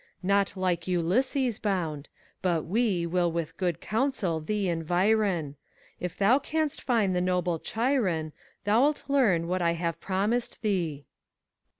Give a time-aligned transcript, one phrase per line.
[0.23, 2.07] Not like Ulysses bound,—
[2.43, 5.55] ^but we Will witii good counsel thee environ:^ FAUST,
[5.99, 8.33] If thou canst find the noble Chiron,
[8.63, 11.05] Thou It learn what I have promised thee.